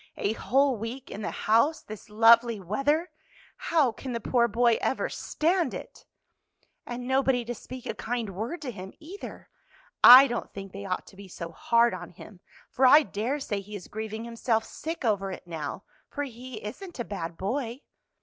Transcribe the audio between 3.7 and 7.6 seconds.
can the poor boy ever stand it! "And nobody to